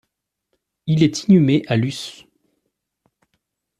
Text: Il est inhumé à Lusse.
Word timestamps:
Il 0.87 1.03
est 1.03 1.27
inhumé 1.27 1.61
à 1.67 1.75
Lusse. 1.75 2.25